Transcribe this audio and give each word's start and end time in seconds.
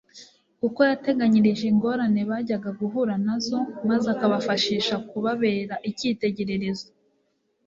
kuko 0.59 0.79
yateganyirije 0.89 1.63
ingorane 1.71 2.21
bajyaga 2.29 2.69
guhura 2.79 3.13
nazo, 3.25 3.59
maze 3.89 4.05
akabafashisha 4.13 4.95
kubabera 5.09 5.75
icyitegererezo. 5.89 6.87